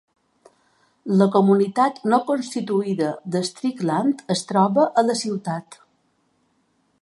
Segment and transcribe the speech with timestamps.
[1.19, 5.79] La comunitat no constituïda de Strickland es troba a la ciutat.